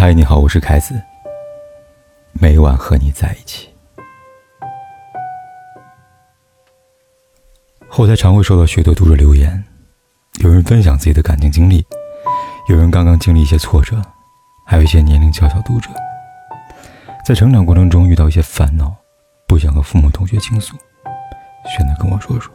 [0.00, 0.98] 嗨，你好，我是凯子。
[2.32, 3.68] 每晚和你在一起。
[7.86, 9.62] 后台常会收到许多读者留言，
[10.42, 11.84] 有人分享自己的感情经历，
[12.70, 14.02] 有人刚刚经历一些挫折，
[14.66, 15.90] 还有一些年龄较小读者
[17.22, 18.96] 在成长过程中遇到一些烦恼，
[19.46, 20.74] 不想和父母、同学倾诉，
[21.76, 22.50] 选择跟我说说。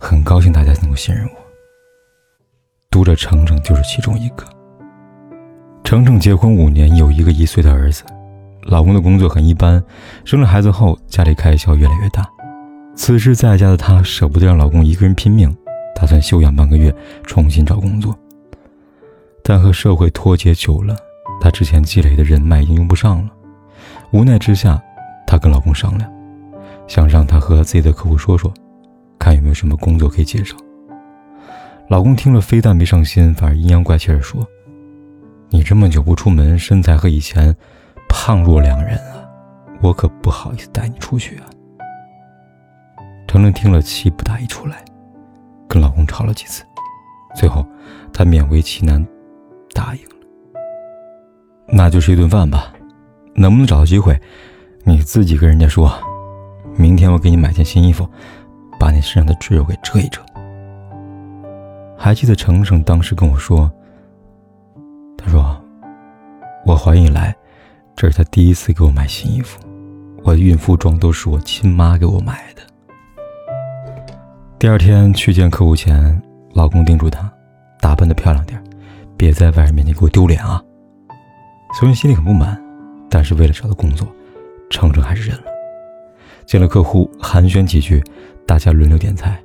[0.00, 1.30] 很高兴大家能够信任我。
[2.90, 4.44] 读者程程就是其中一个。
[5.88, 8.02] 程程结婚五年，有一个一岁的儿子，
[8.64, 9.82] 老公的工作很一般，
[10.22, 12.28] 生了孩子后家里开销越来越大。
[12.94, 15.50] 此时在家的她舍不得让老公一个人拼命，
[15.96, 18.14] 打算休养半个月，重新找工作。
[19.42, 20.94] 但和社会脱节久了，
[21.40, 23.30] 她之前积累的人脉已经用不上了。
[24.10, 24.78] 无奈之下，
[25.26, 26.06] 她跟老公商量，
[26.86, 28.52] 想让他和自己的客户说说。
[29.18, 30.54] 看有没有什么工作可以介绍。
[31.88, 34.46] 老公听了，非但没上心，反而阴阳怪气地说
[35.50, 37.54] ：“你这么久不出门，身材和以前
[38.08, 39.26] 胖若两人啊，
[39.80, 41.46] 我可不好意思带你出去啊。”
[43.26, 44.84] 程程听了，气不打一处来，
[45.68, 46.64] 跟老公吵了几次，
[47.34, 47.66] 最后
[48.12, 49.06] 她勉为其难
[49.74, 50.16] 答应了。
[51.68, 52.72] 那就吃一顿饭吧，
[53.34, 54.18] 能不能找到机会，
[54.84, 55.92] 你自己跟人家说，
[56.76, 58.08] 明天我给你买件新衣服。
[58.80, 60.20] 把你身上的赘肉给遮一遮。
[61.96, 63.68] 还记得程程当时跟我说
[65.20, 65.60] ：“他说，
[66.64, 67.36] 我怀孕以来，
[67.96, 69.58] 这是他第一次给我买新衣服，
[70.22, 72.62] 我的孕妇装都是我亲妈给我买的。”
[74.58, 76.22] 第二天去见客户前，
[76.54, 77.30] 老公叮嘱她，
[77.80, 78.62] 打扮的漂亮点，
[79.16, 80.62] 别在外人面前给我丢脸啊。
[81.74, 82.58] 虽然心里很不满，
[83.10, 84.06] 但是为了找到工作，
[84.70, 85.44] 程程还是忍了。
[86.46, 88.02] 见了客户，寒暄几句。
[88.46, 89.38] 大家轮流点菜，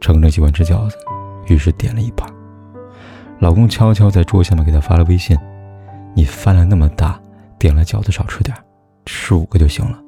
[0.00, 0.96] 程程喜欢吃饺子，
[1.48, 2.35] 于是点了一盘。
[3.38, 5.36] 老公悄悄在桌下面给她发了微信
[6.14, 7.20] ：“你饭量那么大，
[7.58, 8.56] 点了饺子少吃点，
[9.04, 9.98] 吃五个就行了，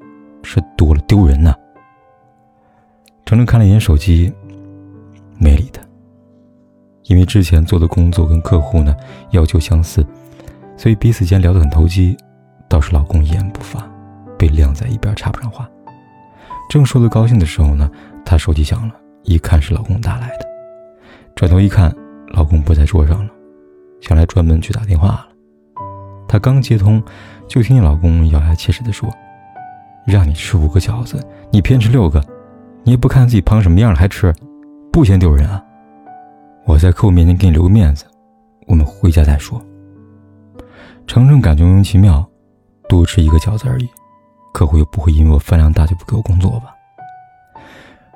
[0.43, 1.55] 吃多了丢人呢。”
[3.27, 4.33] 程程看了一眼手机，
[5.39, 5.83] 没理他。
[7.05, 8.95] 因为之前做的工作跟客户呢
[9.31, 10.05] 要求相似，
[10.77, 12.17] 所以彼此间聊得很投机，
[12.69, 13.87] 倒是老公一言不发，
[14.39, 15.69] 被晾在一边插不上话。
[16.71, 17.91] 正说得高兴的时候呢。
[18.25, 20.47] 她手机响了，一看是老公打来的，
[21.35, 21.91] 转头一看，
[22.33, 23.31] 老公不在桌上了，
[24.01, 25.29] 想来专门去打电话了。
[26.29, 27.03] 她刚接通，
[27.49, 29.09] 就听见老公咬牙切齿地说
[30.07, 32.23] ：“让你吃五个饺子，你偏吃六个，
[32.85, 34.33] 你也不看自己胖什么样了还吃，
[34.93, 35.65] 不嫌丢人啊？
[36.67, 38.05] 我在客户面前给你留个面子，
[38.67, 39.61] 我们回家再说。”
[41.07, 42.29] 程程感觉莫名其妙，
[42.89, 43.89] 多吃一个饺子而已，
[44.53, 46.75] 客户又不会因为我饭量大就不给我工作吧？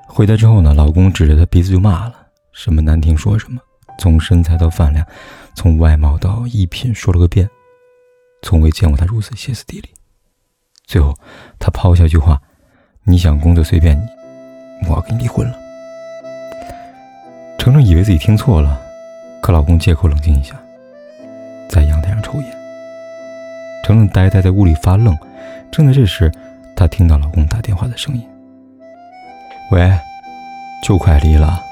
[0.06, 2.14] 回家之后呢，老公指着她鼻子就骂了，
[2.52, 3.58] 什么难听说什么，
[4.02, 5.06] 从身材到饭量，
[5.54, 7.48] 从外貌到衣品说了个遍，
[8.42, 9.90] 从未见过他如此歇斯底里。
[10.88, 11.16] 最后，
[11.56, 12.42] 他抛下一句话
[13.06, 15.56] ：“你想工作随便你，我要跟你离婚了。”
[17.60, 18.76] 程程以为自己听错了，
[19.40, 20.60] 可老公借口冷静一下，
[21.68, 22.50] 在阳台上抽烟。
[23.84, 25.16] 程程呆呆在屋里发愣，
[25.70, 26.28] 正在这时，
[26.74, 28.28] 她听到老公打电话的声音。
[29.70, 29.96] 喂，
[30.82, 31.62] 就快离了，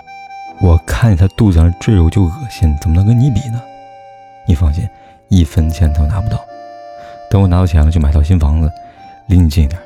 [0.60, 3.60] 我看见他肚子上赘肉就恶心，怎么能跟你比呢？
[4.46, 4.86] 你放心，
[5.28, 6.38] 一分钱都拿不到。
[7.30, 8.70] 等我拿到钱了，就买套新房子，
[9.26, 9.80] 离你近一点，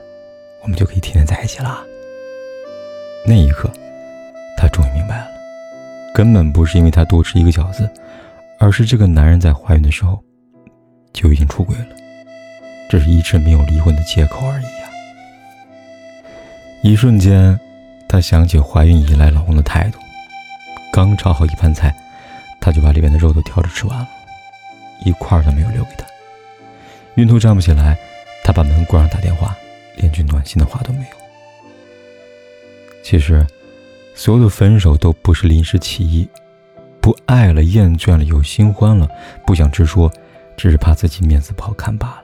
[0.63, 1.81] 我们就可以天天在一起了。
[3.27, 3.71] 那一刻，
[4.57, 5.29] 她终于明白了，
[6.13, 7.89] 根本不是因为她多吃一个饺子，
[8.59, 10.23] 而是这个男人在怀孕的时候
[11.13, 11.87] 就已经出轨了，
[12.89, 14.91] 这是一直没有离婚的借口而已啊！
[16.83, 17.59] 一瞬间。
[18.07, 19.99] 她想起怀孕以来老公的态度，
[20.95, 21.93] 刚炒好一盘菜，
[22.61, 24.09] 她就把里面的肉都挑着吃完了，
[25.05, 26.07] 一块都没有留给他。
[27.17, 27.99] 晕头站不起来，
[28.45, 29.57] 她把门关上，打电话，
[29.97, 31.17] 连句暖心的话都没有。
[33.03, 33.45] 其实，
[34.15, 36.29] 所有的分手都不是临时起意，
[37.01, 39.09] 不爱了、厌倦了、有新欢了，
[39.45, 40.09] 不想直说，
[40.57, 42.23] 只是怕自己面子不好看罢了。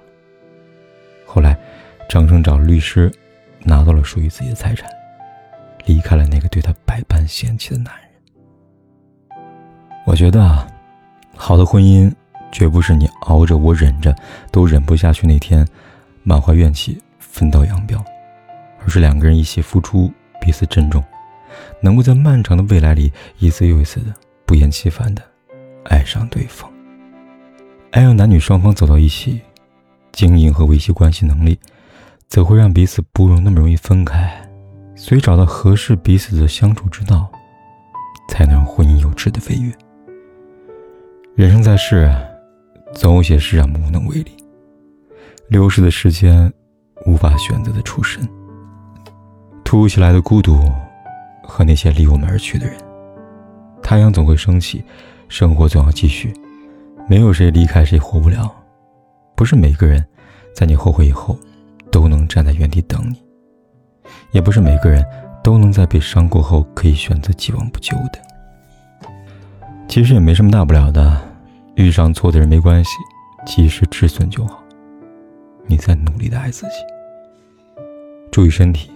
[1.26, 1.58] 后来，
[2.08, 3.12] 张生找律师，
[3.64, 4.88] 拿到了属于自己的财产。
[5.86, 8.09] 离开了那个对她百般嫌弃的男人。
[10.20, 10.68] 觉得啊，
[11.34, 12.12] 好的婚姻
[12.52, 14.14] 绝不是你熬着我忍着
[14.52, 15.66] 都忍不下去那天，
[16.24, 18.04] 满怀怨气分道扬镳，
[18.82, 21.02] 而是两个人一起付出，彼此珍重，
[21.80, 24.12] 能够在漫长的未来里一次又一次的
[24.44, 25.22] 不厌其烦的
[25.84, 26.70] 爱上对方。
[27.90, 29.40] 爱让男女双方走到一起，
[30.12, 31.58] 经营和维系关系能力，
[32.28, 34.30] 则会让彼此不容那么容易分开。
[34.94, 37.26] 所以，找到合适彼此的相处之道，
[38.28, 39.72] 才能让婚姻有质的飞跃。
[41.36, 42.12] 人生在世，
[42.92, 44.32] 总有些事让我们无能为力。
[45.48, 46.52] 流逝的时间，
[47.06, 48.28] 无法选择的出身。
[49.64, 50.70] 突如其来的孤独，
[51.42, 52.76] 和那些离我们而去的人。
[53.80, 54.84] 太阳总会升起，
[55.28, 56.34] 生活总要继续。
[57.08, 58.52] 没有谁离开谁活不了。
[59.36, 60.04] 不是每个人，
[60.54, 61.38] 在你后悔以后，
[61.92, 63.22] 都能站在原地等你。
[64.32, 65.04] 也不是每个人
[65.42, 68.18] 都能在被伤过后，可以选择既往不咎的。
[69.90, 71.20] 其实也没什么大不了的，
[71.74, 72.90] 遇上错的人没关系，
[73.44, 74.62] 及时止损就好。
[75.66, 76.76] 你在努力的爱自己，
[78.30, 78.88] 注意身体。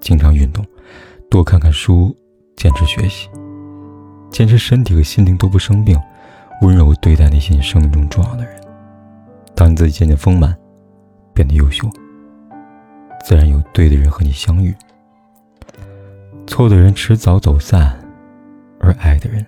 [0.00, 0.66] 经常运动，
[1.30, 2.16] 多看看书，
[2.56, 3.28] 坚持学习，
[4.28, 5.96] 坚持身体和心灵都不生病，
[6.62, 8.60] 温柔对待那些你生命中重要的人。
[9.54, 10.56] 当你自己渐渐丰满，
[11.32, 11.88] 变得优秀，
[13.24, 14.74] 自然有对的人和你相遇。
[16.44, 17.96] 错的人迟早走散，
[18.80, 19.46] 而爱的人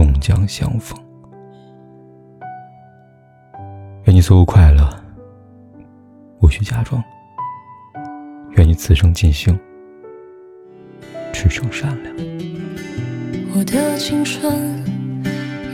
[0.00, 0.98] 终将相逢。
[4.06, 4.88] 愿你所有快乐，
[6.40, 7.04] 无需假装。
[8.52, 9.54] 愿你此生尽兴，
[11.34, 12.16] 赤诚善良。
[13.54, 14.82] 我的青春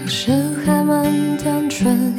[0.02, 0.32] 有时
[0.64, 1.05] 还蛮
[1.37, 2.12] 单纯，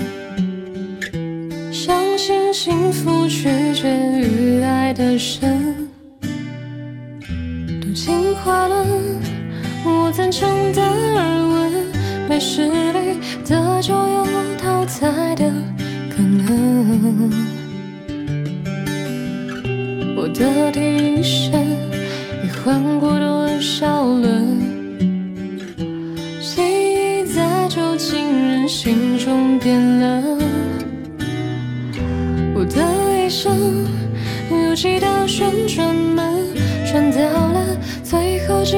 [1.74, 3.90] 相信幸福取决
[4.22, 5.90] 于爱的深。
[7.82, 8.88] 读进化论，
[9.84, 10.82] 我赞成达
[12.38, 14.28] 没实力的就有
[14.60, 15.52] 淘汰的
[16.08, 17.32] 可能。
[20.16, 20.80] 我的第
[21.16, 21.60] 一生
[22.44, 24.56] 已换过多少轮？
[26.40, 30.38] 记忆在旧情人心中变了。
[32.54, 33.84] 我的一生
[34.52, 36.54] 有几道旋转门，
[36.86, 37.66] 转到了
[38.04, 38.78] 最后只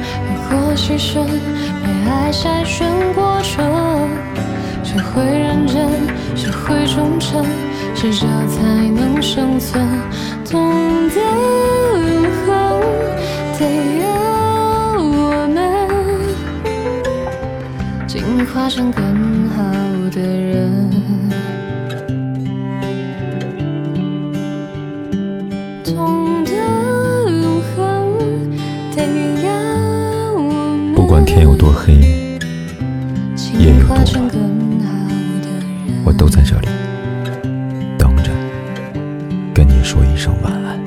[0.51, 4.09] 过牺牲，被爱筛选过程。
[4.83, 5.87] 学会认真，
[6.35, 7.45] 学会忠诚，
[7.95, 9.81] 适者才能生存。
[10.49, 11.15] 懂得
[12.11, 12.51] 永恒，
[13.57, 13.61] 得
[14.01, 14.05] 要
[14.99, 15.57] 我们
[18.05, 19.61] 进化成更好
[20.11, 20.80] 的人。
[31.21, 31.93] 管天有多黑，
[33.59, 34.03] 夜有多晚。
[36.03, 36.67] 我都在这里
[37.95, 38.31] 等着，
[39.53, 40.79] 跟你说一声晚安。